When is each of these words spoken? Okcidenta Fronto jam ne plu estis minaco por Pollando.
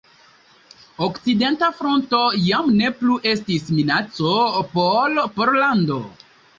Okcidenta 1.07 1.69
Fronto 1.83 2.23
jam 2.47 2.73
ne 2.81 2.91
plu 3.05 3.21
estis 3.35 3.71
minaco 3.79 4.35
por 4.77 5.25
Pollando. 5.41 6.05